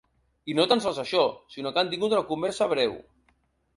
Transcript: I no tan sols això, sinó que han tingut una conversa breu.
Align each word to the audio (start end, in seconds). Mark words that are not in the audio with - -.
I 0.53 0.55
no 0.59 0.65
tan 0.71 0.81
sols 0.85 1.01
això, 1.03 1.21
sinó 1.57 1.73
que 1.75 1.81
han 1.83 1.93
tingut 1.93 2.17
una 2.19 2.25
conversa 2.33 2.69
breu. 2.73 2.97